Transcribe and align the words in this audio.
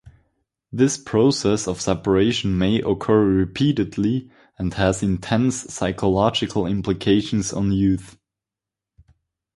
This 0.73 0.97
process 0.97 1.67
of 1.67 1.79
separation 1.79 2.57
may 2.57 2.81
occur 2.81 3.23
repeatedly 3.23 4.31
and 4.57 4.73
has 4.73 5.03
intense 5.03 5.71
psychological 5.71 6.65
implications 6.65 7.53
on 7.53 7.71
youth. 7.71 8.17